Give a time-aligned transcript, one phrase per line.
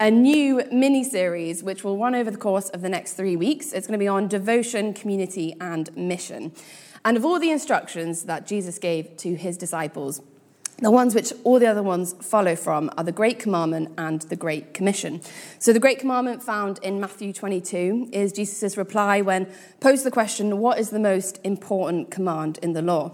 [0.00, 3.74] a new mini series which will run over the course of the next three weeks.
[3.74, 6.52] It's going to be on devotion, community, and mission.
[7.04, 10.22] And of all the instructions that Jesus gave to his disciples,
[10.78, 14.36] the ones which all the other ones follow from are the Great Commandment and the
[14.36, 15.20] Great Commission.
[15.58, 20.56] So, the Great Commandment found in Matthew 22 is Jesus' reply when posed the question,
[20.58, 23.12] What is the most important command in the law?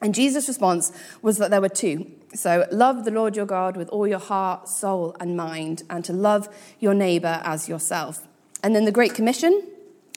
[0.00, 2.10] And Jesus' response was that there were two.
[2.34, 6.12] So, love the Lord your God with all your heart, soul, and mind, and to
[6.12, 8.26] love your neighbor as yourself.
[8.62, 9.66] And then the Great Commission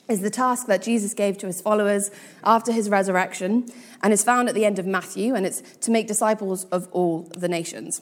[0.08, 2.12] is the task that Jesus gave to his followers
[2.44, 6.08] after his resurrection and is found at the end of Matthew, and it's to make
[6.08, 8.02] disciples of all the nations.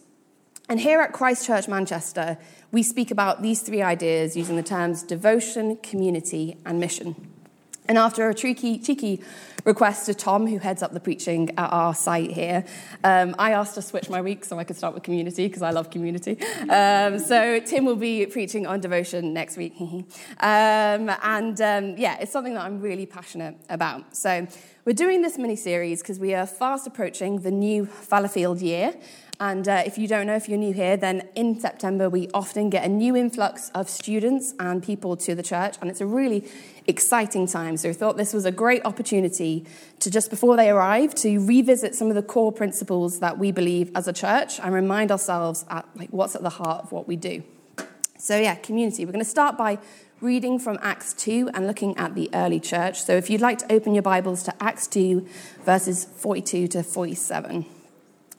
[0.68, 2.38] And here at Christ Church Manchester,
[2.72, 7.16] we speak about these three ideas using the terms devotion, community, and mission.
[7.88, 9.22] And after a cheeky, cheeky
[9.66, 12.66] request to Tom, who heads up the preaching at our site here,
[13.04, 15.72] um, I asked to switch my week so I could start with community because I
[15.72, 16.38] love community.
[16.70, 19.74] Um, so Tim will be preaching on devotion next week.
[19.80, 20.06] um,
[20.40, 24.16] and um, yeah, it's something that I'm really passionate about.
[24.16, 24.48] So
[24.86, 28.96] we're doing this mini series because we are fast approaching the new Fallowfield year.
[29.42, 32.70] And uh, if you don't know, if you're new here, then in September we often
[32.70, 36.48] get a new influx of students and people to the church, and it's a really
[36.86, 37.76] exciting time.
[37.76, 39.66] So we thought this was a great opportunity
[40.00, 43.90] to just before they arrive to revisit some of the core principles that we believe
[43.96, 47.16] as a church and remind ourselves at like what's at the heart of what we
[47.16, 47.44] do.
[48.20, 49.06] So yeah, community.
[49.06, 49.80] We're going to start by
[50.20, 53.02] reading from Acts 2 and looking at the early church.
[53.02, 55.28] So if you'd like to open your Bibles to Acts 2
[55.66, 57.81] verses 42 to 47.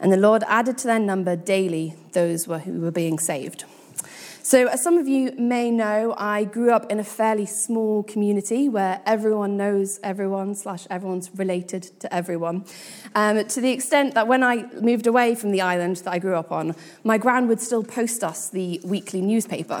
[0.00, 3.64] And the Lord added to their number daily those who were being saved.
[4.42, 8.68] So, as some of you may know, I grew up in a fairly small community
[8.68, 12.64] where everyone knows everyone, slash, everyone's related to everyone.
[13.16, 16.36] Um, to the extent that when I moved away from the island that I grew
[16.36, 19.80] up on, my gran would still post us the weekly newspaper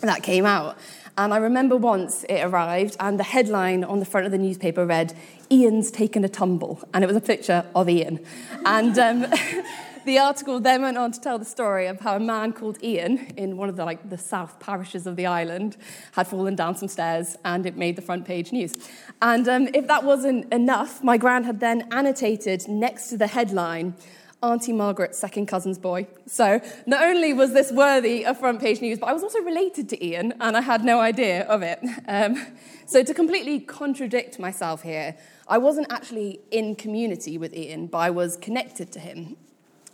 [0.00, 0.78] that came out.
[1.18, 4.86] And I remember once it arrived, and the headline on the front of the newspaper
[4.86, 5.14] read,
[5.50, 6.82] Ian's taken a tumble.
[6.94, 8.20] And it was a picture of Ian.
[8.64, 9.26] And um,
[10.06, 13.18] the article then went on to tell the story of how a man called Ian,
[13.36, 15.76] in one of the, like, the south parishes of the island,
[16.12, 18.74] had fallen down some stairs, and it made the front page news.
[19.20, 23.94] And um, if that wasn't enough, my gran had then annotated next to the headline,
[24.42, 26.06] Auntie Margaret's second cousin's boy.
[26.26, 29.88] So not only was this worthy of front page news, but I was also related
[29.90, 31.78] to Ian, and I had no idea of it.
[32.08, 32.44] Um,
[32.84, 35.16] so to completely contradict myself here,
[35.46, 39.36] I wasn't actually in community with Ian, but I was connected to him.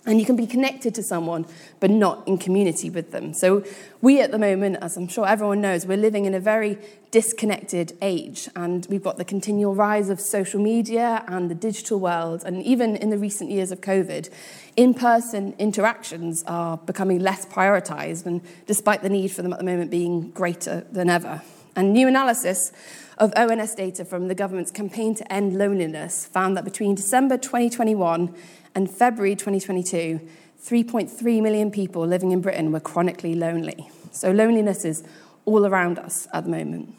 [0.08, 1.44] And you can be connected to someone,
[1.80, 3.34] but not in community with them.
[3.34, 3.62] So,
[4.00, 6.78] we at the moment, as I'm sure everyone knows, we're living in a very
[7.10, 8.48] disconnected age.
[8.56, 12.42] And we've got the continual rise of social media and the digital world.
[12.46, 14.30] And even in the recent years of COVID,
[14.76, 19.64] in person interactions are becoming less prioritized, and despite the need for them at the
[19.64, 21.42] moment being greater than ever.
[21.76, 22.72] And new analysis
[23.18, 28.34] of ONS data from the government's campaign to end loneliness found that between December 2021
[28.74, 30.20] and February 2022,
[30.62, 33.90] 3.3 million people living in Britain were chronically lonely.
[34.12, 35.04] So loneliness is
[35.44, 36.94] all around us at the moment.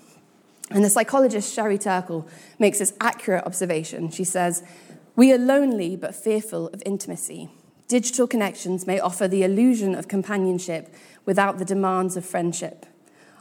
[0.71, 2.27] And the psychologist Sherry Turkle
[2.59, 4.11] makes this accurate observation.
[4.11, 4.63] She says,
[5.15, 7.49] We are lonely but fearful of intimacy.
[7.87, 10.93] Digital connections may offer the illusion of companionship
[11.25, 12.85] without the demands of friendship.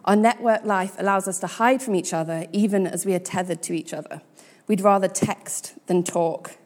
[0.09, 3.63] Our network life allows us to hide from each other even as we are tethered
[3.65, 4.23] to each other.
[4.67, 6.57] We'd rather text than talk.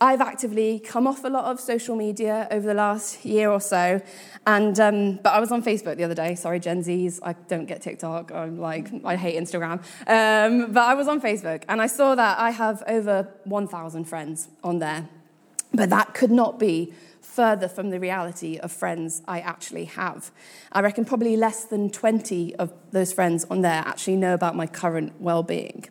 [0.00, 4.02] I've actively come off a lot of social media over the last year or so,
[4.48, 6.34] and um, but I was on Facebook the other day.
[6.34, 8.32] Sorry, Gen Zs, I don't get TikTok.
[8.32, 12.40] I'm like I hate Instagram, um, but I was on Facebook and I saw that
[12.40, 15.08] I have over 1,000 friends on there.
[15.72, 20.30] But that could not be further from the reality of friends I actually have.
[20.72, 24.66] I reckon probably less than 20 of those friends on there actually know about my
[24.66, 25.84] current well being.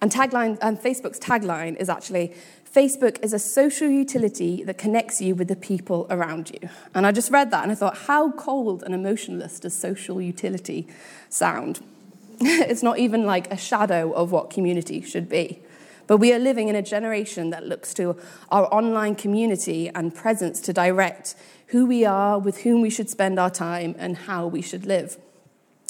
[0.00, 2.34] And, and Facebook's tagline is actually
[2.76, 6.68] Facebook is a social utility that connects you with the people around you.
[6.94, 10.86] And I just read that and I thought, how cold and emotionless does social utility
[11.30, 11.80] sound?
[12.40, 15.62] it's not even like a shadow of what community should be.
[16.06, 18.16] But we are living in a generation that looks to
[18.50, 21.34] our online community and presence to direct
[21.68, 25.18] who we are, with whom we should spend our time, and how we should live.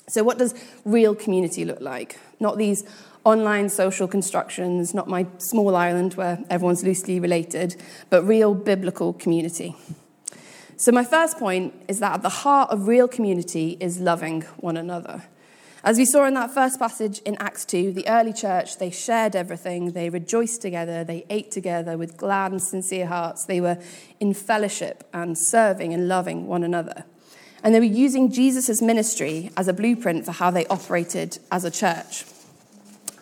[0.08, 0.54] So, what does
[0.84, 2.18] real community look like?
[2.40, 2.84] Not these
[3.24, 7.76] online social constructions, not my small island where everyone's loosely related,
[8.08, 9.74] but real biblical community.
[10.76, 14.76] So, my first point is that at the heart of real community is loving one
[14.76, 15.24] another.
[15.86, 19.36] As we saw in that first passage in Acts 2, the early church, they shared
[19.36, 19.92] everything.
[19.92, 21.04] They rejoiced together.
[21.04, 23.44] They ate together with glad and sincere hearts.
[23.44, 23.78] They were
[24.18, 27.04] in fellowship and serving and loving one another.
[27.62, 31.70] And they were using Jesus' ministry as a blueprint for how they operated as a
[31.70, 32.24] church.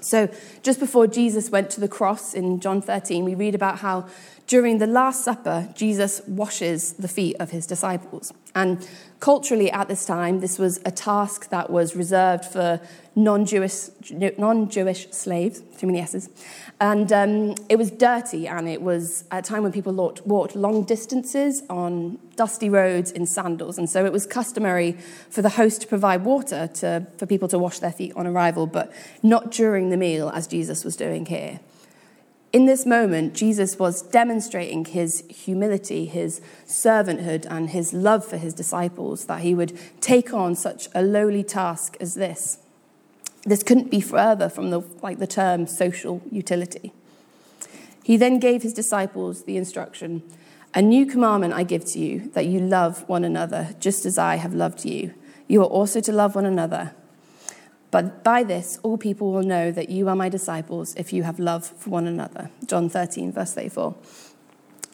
[0.00, 0.30] So,
[0.62, 4.06] just before Jesus went to the cross in John 13, we read about how
[4.46, 8.32] during the Last Supper, Jesus washes the feet of his disciples.
[8.54, 8.86] And
[9.18, 12.78] culturally, at this time, this was a task that was reserved for
[13.16, 16.28] non Jewish non-Jewish slaves, too many S's.
[16.78, 20.84] And um, it was dirty, and it was a time when people walked, walked long
[20.84, 23.78] distances on dusty roads in sandals.
[23.78, 24.92] And so it was customary
[25.30, 28.66] for the host to provide water to, for people to wash their feet on arrival,
[28.66, 28.92] but
[29.22, 31.60] not during the meal, as Jesus was doing here.
[32.54, 38.54] In this moment, Jesus was demonstrating his humility, his servanthood, and his love for his
[38.54, 42.58] disciples, that he would take on such a lowly task as this.
[43.42, 46.92] This couldn't be further from the, like the term social utility.
[48.04, 50.22] He then gave his disciples the instruction
[50.74, 54.36] A new commandment I give to you, that you love one another, just as I
[54.36, 55.12] have loved you.
[55.48, 56.94] You are also to love one another.
[57.94, 61.38] But by this, all people will know that you are my disciples if you have
[61.38, 62.50] love for one another.
[62.66, 63.94] John 13, verse 34.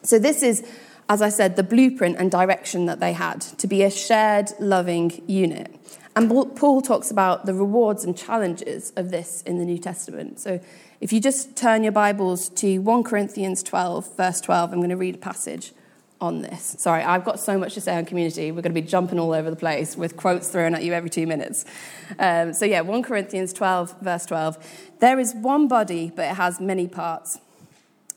[0.03, 0.63] So, this is,
[1.09, 5.23] as I said, the blueprint and direction that they had to be a shared, loving
[5.27, 5.75] unit.
[6.15, 10.39] And Paul talks about the rewards and challenges of this in the New Testament.
[10.39, 10.61] So,
[11.01, 14.97] if you just turn your Bibles to 1 Corinthians 12, verse 12, I'm going to
[14.99, 15.73] read a passage
[16.21, 16.77] on this.
[16.79, 18.53] Sorry, I've got so much to say on community.
[18.53, 21.11] We're going to be jumping all over the place with quotes thrown at you every
[21.11, 21.65] two minutes.
[22.19, 24.93] Um, so, yeah, 1 Corinthians 12, verse 12.
[25.01, 27.39] There is one body, but it has many parts.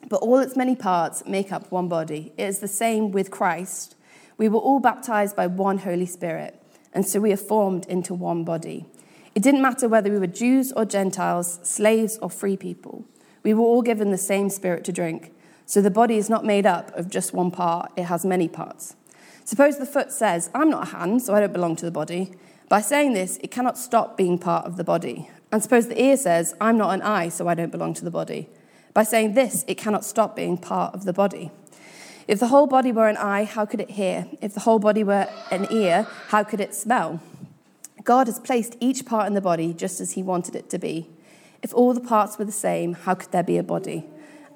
[0.09, 2.33] But all its many parts make up one body.
[2.37, 3.95] It is the same with Christ.
[4.37, 6.59] We were all baptized by one Holy Spirit,
[6.91, 8.85] and so we are formed into one body.
[9.35, 13.05] It didn't matter whether we were Jews or Gentiles, slaves or free people.
[13.43, 15.31] We were all given the same Spirit to drink.
[15.65, 18.95] So the body is not made up of just one part, it has many parts.
[19.45, 22.33] Suppose the foot says, I'm not a hand, so I don't belong to the body.
[22.69, 25.29] By saying this, it cannot stop being part of the body.
[25.51, 28.11] And suppose the ear says, I'm not an eye, so I don't belong to the
[28.11, 28.49] body.
[28.93, 31.51] By saying this, it cannot stop being part of the body.
[32.27, 34.27] If the whole body were an eye, how could it hear?
[34.41, 37.19] If the whole body were an ear, how could it smell?
[38.03, 41.09] God has placed each part in the body just as He wanted it to be.
[41.61, 44.05] If all the parts were the same, how could there be a body?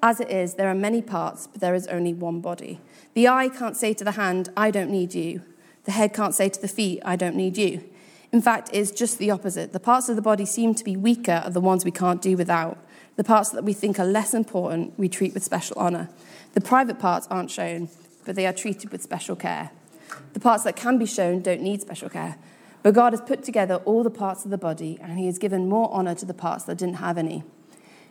[0.02, 2.80] As it is, there are many parts, but there is only one body.
[3.14, 5.42] The eye can't say to the hand, I don't need you.
[5.84, 7.82] The head can't say to the feet, I don't need you.
[8.30, 9.72] In fact, it's just the opposite.
[9.72, 12.36] The parts of the body seem to be weaker are the ones we can't do
[12.36, 12.78] without.
[13.16, 16.08] The parts that we think are less important, we treat with special honour.
[16.52, 17.88] The private parts aren't shown,
[18.24, 19.70] but they are treated with special care.
[20.34, 22.36] The parts that can be shown don't need special care.
[22.82, 25.68] But God has put together all the parts of the body, and He has given
[25.68, 27.42] more honour to the parts that didn't have any.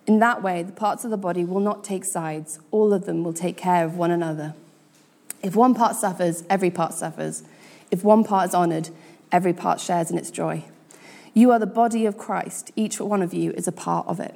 [0.08, 3.26] In that way, the parts of the body will not take sides, all of them
[3.26, 4.56] will take care of one another.
[5.44, 7.44] If one part suffers, every part suffers.
[7.92, 8.90] If one part is honoured,
[9.34, 10.64] every part shares in its joy.
[11.34, 14.34] You are the body of Christ, each one of you is a part of it.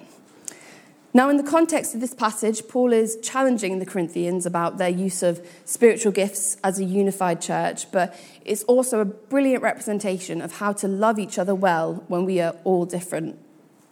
[1.14, 5.24] Now, in the context of this passage, Paul is challenging the Corinthians about their use
[5.24, 10.74] of spiritual gifts as a unified church, but it's also a brilliant representation of how
[10.74, 13.40] to love each other well when we are all different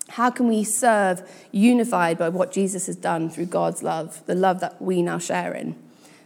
[0.10, 4.60] how can we serve unified by what Jesus has done through God's love, the love
[4.60, 5.76] that we now share in?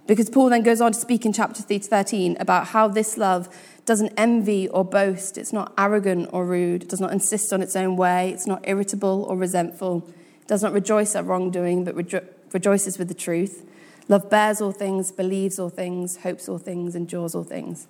[0.05, 3.53] Because Paul then goes on to speak in chapter 13 about how this love
[3.85, 7.75] doesn't envy or boast, it's not arrogant or rude, it does not insist on its
[7.75, 10.07] own way, it's not irritable or resentful,
[10.41, 13.65] it does not rejoice at wrongdoing, but rejo- rejoices with the truth.
[14.07, 17.87] Love bears all things, believes all things, hopes all things, endures all things.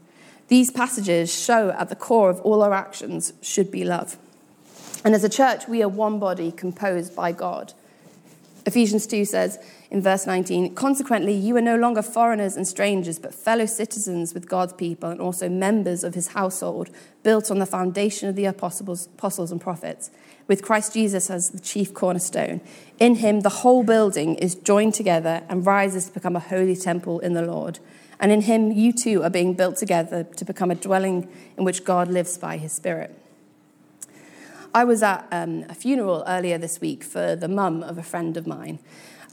[0.48, 4.18] These passages show at the core of all our actions should be love.
[5.04, 7.74] And as a church, we are one body composed by God.
[8.66, 9.60] Ephesians 2 says
[9.92, 14.48] in verse 19, Consequently, you are no longer foreigners and strangers, but fellow citizens with
[14.48, 16.90] God's people and also members of his household,
[17.24, 20.10] built on the foundation of the apostles, apostles and prophets,
[20.48, 22.62] with Christ Jesus as the chief cornerstone.
[23.00, 27.20] In him, the whole building is joined together and rises to become a holy temple
[27.20, 27.80] in the Lord.
[28.20, 31.84] And in him, you too are being built together to become a dwelling in which
[31.84, 33.20] God lives by his Spirit.
[34.76, 38.36] I was at um, a funeral earlier this week for the mum of a friend
[38.38, 38.80] of mine,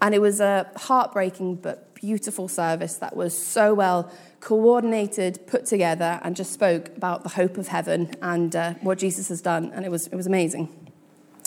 [0.02, 6.20] and it was a heartbreaking but beautiful service that was so well coordinated, put together,
[6.22, 9.86] and just spoke about the hope of heaven and uh, what Jesus has done, and
[9.86, 10.68] it was, it was amazing.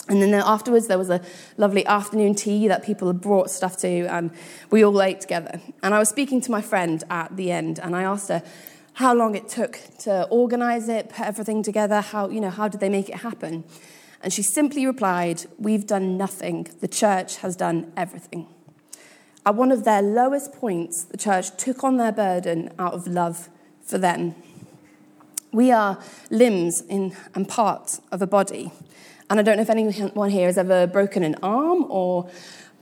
[0.08, 1.22] And then afterwards, there was a
[1.56, 4.32] lovely afternoon tea that people had brought stuff to, and
[4.70, 5.60] we all ate together.
[5.82, 8.42] And I was speaking to my friend at the end, and I asked her
[8.94, 12.80] how long it took to organize it, put everything together, how, you know, how did
[12.80, 13.64] they make it happen?
[14.22, 16.68] And she simply replied, We've done nothing.
[16.80, 18.46] The church has done everything.
[19.44, 23.50] At one of their lowest points, the church took on their burden out of love
[23.82, 24.34] for them.
[25.52, 25.98] We are
[26.30, 28.72] limbs in, and parts of a body.
[29.28, 32.30] And I don't know if anyone here has ever broken an arm or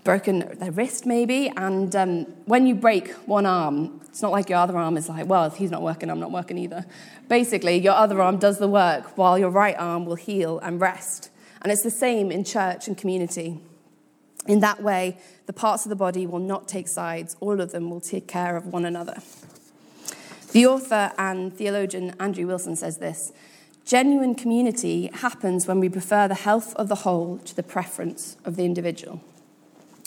[0.05, 1.49] broken their wrist, maybe.
[1.57, 5.27] And um, when you break one arm, it's not like your other arm is like,
[5.27, 6.85] well, if he's not working, I'm not working either.
[7.29, 11.31] Basically, your other arm does the work while your right arm will heal and rest.
[11.63, 13.61] And it's the same in church and community.
[14.47, 17.91] In that way, the parts of the body will not take sides, all of them
[17.91, 19.23] will take care of one another.
[20.51, 23.33] The author and theologian Andrew Wilson says this
[23.85, 28.57] Genuine community happens when we prefer the health of the whole to the preference of
[28.57, 29.21] the individual.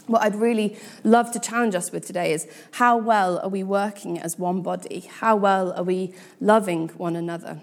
[0.08, 4.20] What I'd really love to challenge us with today is how well are we working
[4.20, 5.10] as one body?
[5.20, 7.60] How well are we loving one another?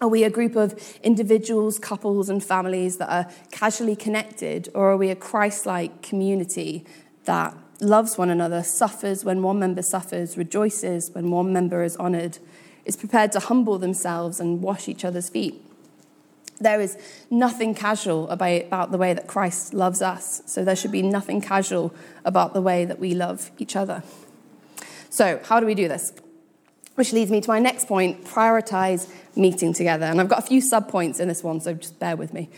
[0.00, 4.96] Are we a group of individuals, couples, and families that are casually connected, or are
[4.96, 6.84] we a Christ like community
[7.24, 12.38] that loves one another, suffers when one member suffers, rejoices when one member is honoured,
[12.84, 15.64] is prepared to humble themselves and wash each other's feet.
[16.60, 16.96] There is
[17.30, 21.94] nothing casual about the way that Christ loves us, so there should be nothing casual
[22.24, 24.02] about the way that we love each other.
[25.10, 26.12] So, how do we do this?
[26.94, 30.06] Which leads me to my next point prioritize meeting together.
[30.06, 32.48] And I've got a few sub points in this one, so just bear with me.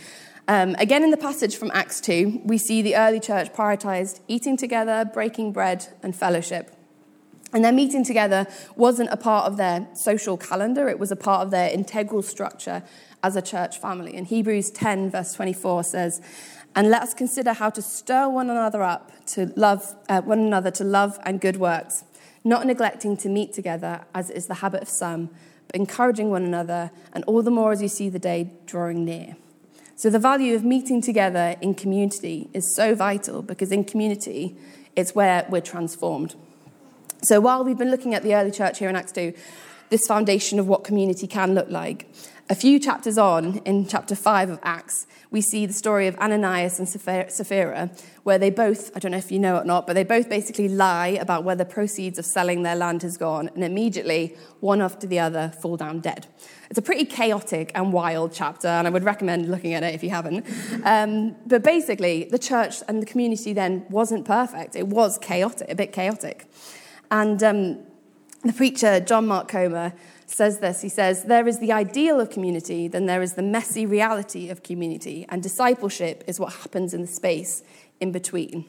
[0.47, 4.57] Um, again, in the passage from Acts 2, we see the early church prioritized eating
[4.57, 6.71] together, breaking bread, and fellowship.
[7.55, 8.47] And their meeting together
[8.77, 12.83] wasn't a part of their social calendar, it was a part of their integral structure
[13.25, 14.15] as a church family.
[14.15, 16.21] And Hebrews 10, verse 24 says,
[16.77, 20.71] And let us consider how to stir one another up to love uh, one another
[20.73, 22.05] to love and good works,
[22.45, 25.31] not neglecting to meet together, as is the habit of some,
[25.67, 29.37] but encouraging one another, and all the more as you see the day drawing near.
[29.97, 34.57] So, the value of meeting together in community is so vital because in community,
[34.97, 36.35] it's where we're transformed.
[37.25, 39.33] So while we've been looking at the early church here in Acts 2,
[39.89, 42.07] this foundation of what community can look like,
[42.51, 46.79] a few chapters on, in chapter 5 of Acts, we see the story of Ananias
[46.79, 47.91] and Sapphira,
[48.23, 50.29] where they both, I don't know if you know it or not, but they both
[50.29, 54.83] basically lie about where the proceeds of selling their land has gone, and immediately, one
[54.83, 56.27] after the other, fall down dead.
[56.69, 60.03] It's a pretty chaotic and wild chapter, and I would recommend looking at it if
[60.03, 60.47] you haven't.
[60.85, 64.77] Um, but basically, the church and the community then wasn't perfect.
[64.77, 66.47] It was chaotic, a bit chaotic.
[67.11, 67.79] And um,
[68.43, 69.95] the preacher, John Mark Comer,
[70.27, 70.83] says this.
[70.83, 74.63] He says, There is the ideal of community, then there is the messy reality of
[74.63, 77.63] community, and discipleship is what happens in the space
[78.01, 78.65] in between.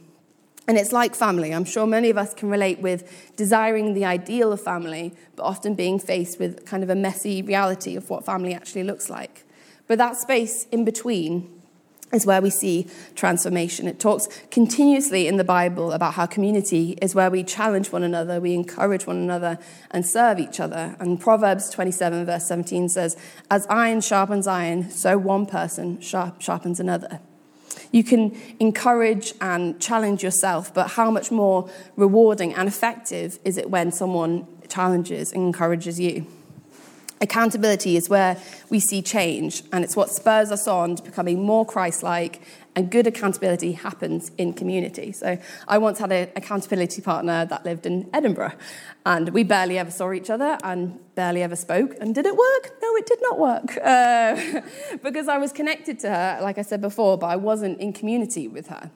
[0.68, 1.54] And it's like family.
[1.54, 5.76] I'm sure many of us can relate with desiring the ideal of family, but often
[5.76, 9.44] being faced with kind of a messy reality of what family actually looks like.
[9.88, 11.55] But that space in between
[12.16, 13.88] is where we see transformation.
[13.88, 18.42] It talks continuously in the Bible about how community is where we challenge one another,
[18.42, 19.60] we encourage one another,
[19.92, 20.96] and serve each other.
[21.00, 23.18] And Proverbs 27, verse 17 says,
[23.52, 27.20] As iron sharpens iron, so one person sharp, sharpens another.
[27.92, 33.70] You can encourage and challenge yourself, but how much more rewarding and effective is it
[33.70, 36.26] when someone challenges and encourages you?
[37.22, 38.38] Accountability is where
[38.70, 42.42] we see change, and it's what spurs us on to becoming more Christ like,
[42.76, 45.14] and good accountability happens in community.
[45.14, 48.54] So, I once had an accountability partner that lived in Edinburgh,
[49.06, 51.96] and we barely ever saw each other and barely ever spoke.
[52.02, 52.72] And did it work?
[52.82, 53.78] No, it did not work.
[53.86, 54.62] Uh,
[55.04, 58.48] because I was connected to her, like I said before, but I wasn't in community
[58.48, 58.90] with her.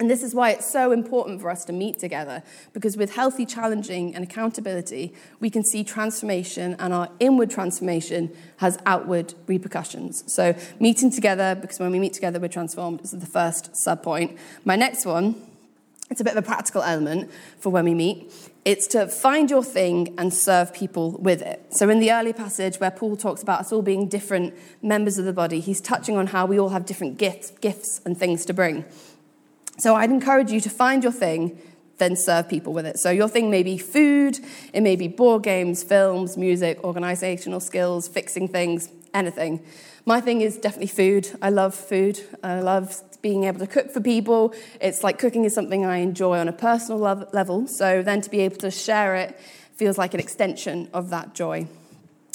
[0.00, 3.44] And this is why it's so important for us to meet together, because with healthy
[3.44, 10.22] challenging and accountability, we can see transformation, and our inward transformation has outward repercussions.
[10.32, 14.38] So, meeting together, because when we meet together, we're transformed, is the first sub point.
[14.64, 15.34] My next one,
[16.10, 18.32] it's a bit of a practical element for when we meet.
[18.64, 21.66] It's to find your thing and serve people with it.
[21.70, 25.24] So, in the early passage where Paul talks about us all being different members of
[25.24, 28.54] the body, he's touching on how we all have different gifts, gifts and things to
[28.54, 28.84] bring.
[29.78, 31.58] So I'd encourage you to find your thing,
[31.98, 32.98] then serve people with it.
[32.98, 34.38] So your thing may be food,
[34.72, 39.60] it may be board games, films, music, organizational skills, fixing things, anything.
[40.04, 41.28] My thing is definitely food.
[41.42, 42.20] I love food.
[42.42, 44.54] I love being able to cook for people.
[44.80, 46.98] It's like cooking is something I enjoy on a personal
[47.32, 47.66] level.
[47.66, 49.38] So then to be able to share it
[49.74, 51.68] feels like an extension of that joy.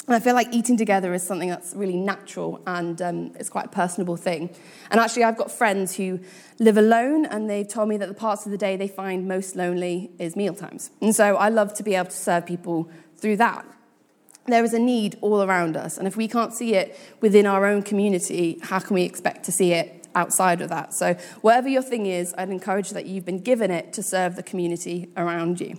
[0.06, 3.66] And I feel like eating together is something that's really natural and um, it's quite
[3.66, 4.50] a personable thing.
[4.90, 6.20] And actually, I've got friends who
[6.58, 9.56] live alone and they've told me that the parts of the day they find most
[9.56, 10.90] lonely is meal times.
[11.00, 13.64] And so I love to be able to serve people through that.
[14.46, 15.96] There is a need all around us.
[15.96, 19.52] And if we can't see it within our own community, how can we expect to
[19.52, 20.92] see it outside of that?
[20.92, 24.42] So, whatever your thing is, I'd encourage that you've been given it to serve the
[24.42, 25.78] community around you.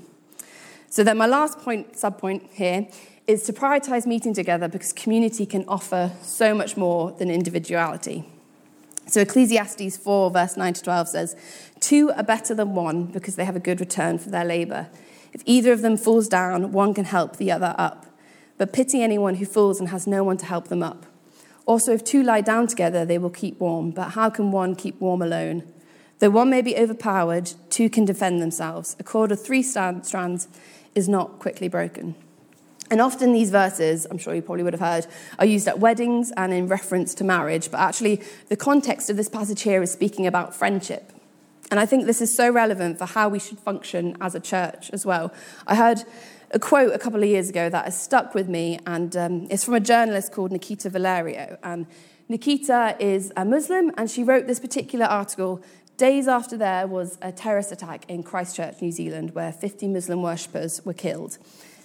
[0.89, 2.87] So, then my last point, sub point here
[3.27, 8.23] is to prioritize meeting together because community can offer so much more than individuality.
[9.07, 11.35] So Ecclesiastes 4, verse 9 to 12 says,
[11.79, 14.89] Two are better than one because they have a good return for their labor.
[15.33, 18.05] If either of them falls down, one can help the other up.
[18.57, 21.05] But pity anyone who falls and has no one to help them up.
[21.65, 23.91] Also, if two lie down together, they will keep warm.
[23.91, 25.63] But how can one keep warm alone?
[26.19, 28.95] Though one may be overpowered, two can defend themselves.
[28.99, 30.47] A cord of three strands
[30.93, 32.15] is not quickly broken.
[32.91, 35.07] And often these verses, I'm sure you probably would have heard,
[35.39, 37.71] are used at weddings and in reference to marriage.
[37.71, 41.11] But actually, the context of this passage here is speaking about friendship.
[41.71, 44.91] And I think this is so relevant for how we should function as a church
[44.93, 45.33] as well.
[45.65, 46.03] I heard
[46.51, 49.63] a quote a couple of years ago that has stuck with me, and um, it's
[49.63, 51.57] from a journalist called Nikita Valerio.
[51.63, 51.87] And
[52.29, 55.61] Nikita is a Muslim, and she wrote this particular article
[55.97, 60.85] days after there was a terrorist attack in Christchurch, New Zealand, where 50 Muslim worshippers
[60.85, 61.37] were killed.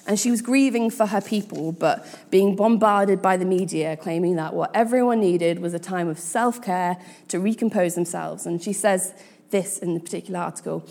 [0.07, 4.55] And she was grieving for her people, but being bombarded by the media, claiming that
[4.55, 6.97] what everyone needed was a time of self care
[7.29, 8.47] to recompose themselves.
[8.47, 9.15] And she says
[9.51, 10.87] this in the particular article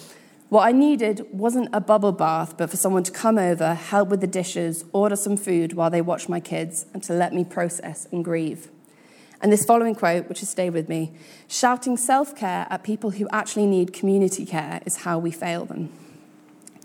[0.49, 4.21] What I needed wasn't a bubble bath, but for someone to come over, help with
[4.21, 8.07] the dishes, order some food while they watch my kids, and to let me process
[8.11, 8.69] and grieve.
[9.41, 11.13] And this following quote, which has stayed with me
[11.47, 15.89] shouting self care at people who actually need community care is how we fail them.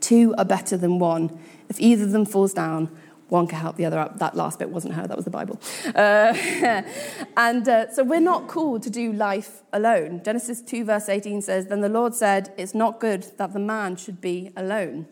[0.05, 1.25] Two are better than one
[1.69, 2.91] if either of them falls down,
[3.29, 4.19] one can help the other up.
[4.19, 5.59] That last bit wasn't her, that was the Bible.
[5.95, 6.35] Uh,
[7.37, 10.23] and uh, so we're not called to do life alone.
[10.25, 13.97] Genesis 2, verse 18 says, Then the Lord said, It's not good that the man
[13.97, 15.07] should be alone.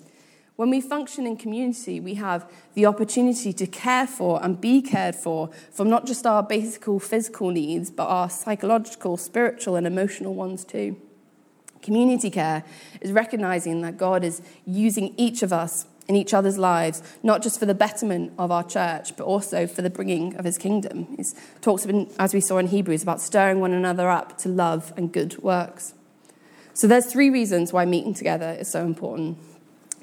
[0.56, 5.16] When we function in community, we have the opportunity to care for and be cared
[5.16, 10.64] for from not just our basic physical needs, but our psychological, spiritual, and emotional ones
[10.64, 11.00] too.
[11.82, 12.64] Community care
[13.00, 17.58] is recognizing that God is using each of us in each other's lives, not just
[17.58, 21.06] for the betterment of our church, but also for the bringing of his kingdom.
[21.16, 21.24] He
[21.60, 21.86] talks,
[22.18, 25.94] as we saw in Hebrews, about stirring one another up to love and good works.
[26.74, 29.38] So there's three reasons why meeting together is so important.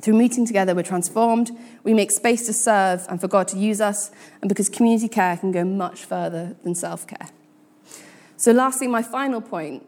[0.01, 1.51] Through meeting together, we're transformed,
[1.83, 4.11] we make space to serve and for God to use us,
[4.41, 7.29] and because community care can go much further than self care.
[8.37, 9.85] So, lastly, my final point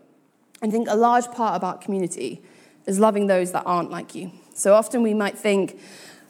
[0.61, 2.41] I think a large part about community
[2.85, 4.31] is loving those that aren't like you.
[4.53, 5.79] So often we might think,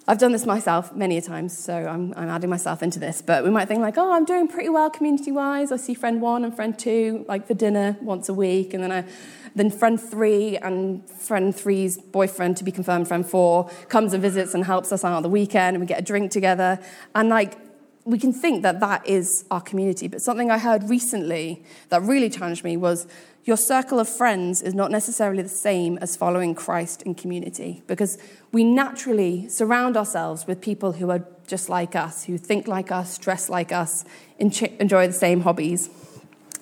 [0.08, 3.22] I've done this myself many a times, so I'm, I'm adding myself into this.
[3.22, 5.72] But we might think like, oh, I'm doing pretty well community-wise.
[5.72, 8.92] I see friend one and friend two like for dinner once a week, and then
[8.92, 9.06] I,
[9.54, 14.54] then friend three and friend three's boyfriend to be confirmed, friend four comes and visits
[14.54, 16.80] and helps us out on the weekend, and we get a drink together.
[17.14, 17.58] And like
[18.06, 20.08] we can think that that is our community.
[20.08, 23.08] But something I heard recently that really challenged me was
[23.44, 28.18] your circle of friends is not necessarily the same as following Christ in community because
[28.52, 33.18] we naturally surround ourselves with people who are just like us, who think like us,
[33.18, 34.06] dress like us,
[34.38, 35.90] enjoy the same hobbies.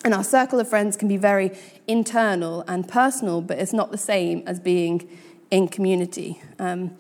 [0.06, 1.52] And our circle of friends can be very
[1.86, 5.08] internal and personal, but it's not the same as being
[5.52, 6.42] in community.
[6.58, 6.96] Um,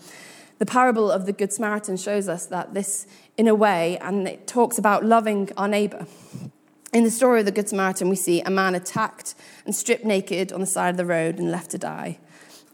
[0.57, 3.07] the parable of the Good Samaritan shows us that this,
[3.39, 6.05] in a way, and it talks about loving our neighbour.
[6.91, 10.51] In the story of the Good Samaritan, we see a man attacked and stripped naked
[10.51, 12.19] on the side of the road and left to die.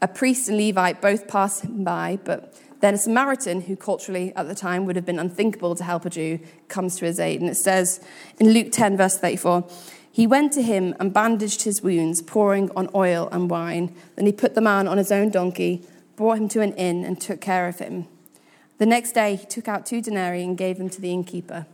[0.02, 4.48] A priest and Levite both pass him by, but then a Samaritan, who culturally at
[4.48, 7.40] the time would have been unthinkable to help a Jew, comes to his aid.
[7.40, 8.04] And it says
[8.40, 9.68] in Luke 10, verse 34,
[10.10, 13.94] He went to him and bandaged his wounds, pouring on oil and wine.
[14.16, 17.20] Then he put the man on his own donkey, brought him to an inn, and
[17.20, 18.08] took care of him.
[18.78, 21.66] The next day he took out two denarii and gave them to the innkeeper.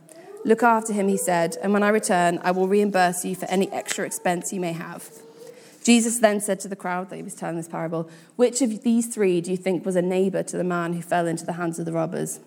[0.45, 3.71] Look after him, he said, and when I return, I will reimburse you for any
[3.71, 5.09] extra expense you may have.
[5.83, 9.13] Jesus then said to the crowd that he was telling this parable, Which of these
[9.13, 11.77] three do you think was a neighbor to the man who fell into the hands
[11.77, 12.39] of the robbers?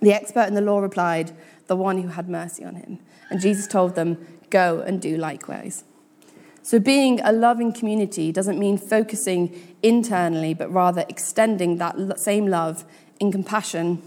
[0.00, 1.32] The expert in the law replied,
[1.66, 2.98] The one who had mercy on him.
[3.30, 5.84] And Jesus told them, Go and do likewise.
[6.62, 12.84] So, being a loving community doesn't mean focusing internally, but rather extending that same love
[13.22, 14.02] and compassion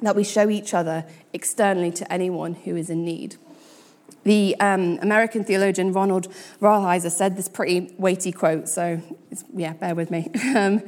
[0.00, 3.36] that we show each other externally to anyone who is in need.
[4.24, 6.28] The um, American theologian Ronald
[6.60, 9.02] Rolheiser said this pretty weighty quote, so
[9.52, 10.30] yeah, bear with me.
[10.56, 10.82] Um,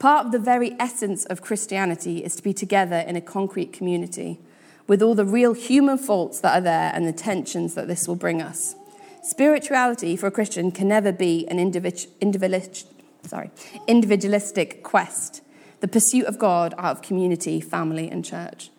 [0.00, 4.40] Part of the very essence of Christianity is to be together in a concrete community
[4.86, 8.16] with all the real human faults that are there and the tensions that this will
[8.16, 8.74] bring us.
[9.22, 12.88] Spirituality for a Christian can never be an individual,
[13.26, 13.50] sorry,
[13.86, 15.42] individualistic quest,
[15.80, 18.70] the pursuit of God out of community, family, and church.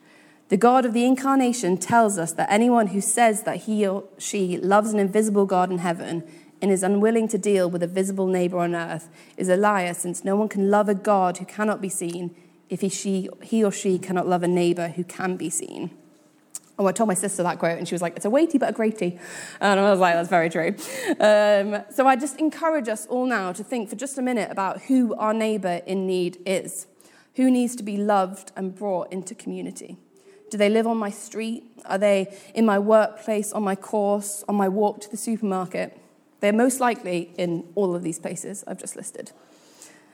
[0.49, 4.57] The God of the incarnation tells us that anyone who says that he or she
[4.57, 6.23] loves an invisible God in heaven
[6.61, 10.23] and is unwilling to deal with a visible neighbor on earth is a liar, since
[10.23, 12.35] no one can love a God who cannot be seen
[12.69, 15.91] if he, she, he or she cannot love a neighbor who can be seen.
[16.77, 18.69] Oh, I told my sister that quote, and she was like, It's a weighty but
[18.69, 19.19] a greaty.
[19.59, 20.75] And I was like, That's very true.
[21.19, 24.81] Um, so I just encourage us all now to think for just a minute about
[24.83, 26.87] who our neighbor in need is,
[27.35, 29.97] who needs to be loved and brought into community.
[30.49, 31.63] Do they live on my street?
[31.85, 35.97] Are they in my workplace, on my course, on my walk to the supermarket?
[36.41, 39.31] They're most likely in all of these places I've just listed.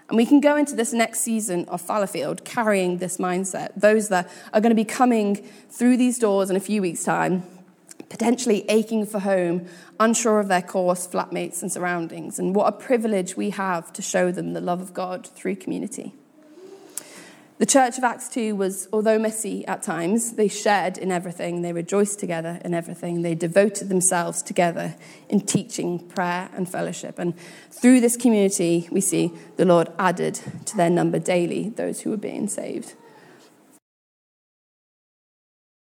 [0.09, 3.71] And we can go into this next season of Fallowfield carrying this mindset.
[3.75, 5.35] Those that are going to be coming
[5.69, 7.43] through these doors in a few weeks' time,
[8.07, 9.65] potentially aching for home,
[9.99, 12.39] unsure of their course, flatmates, and surroundings.
[12.39, 16.13] And what a privilege we have to show them the love of God through community.
[17.59, 21.73] The church of Acts 2 was, although messy at times, they shared in everything, they
[21.73, 24.93] rejoiced together in everything, they devoted themselves together
[25.27, 27.17] in teaching, prayer, and fellowship.
[27.17, 27.33] And
[27.71, 32.17] through this community, we see the Lord added to their number daily those who were
[32.17, 32.93] being saved.